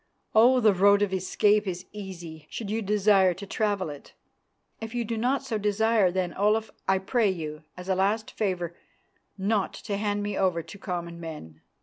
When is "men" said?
11.19-11.61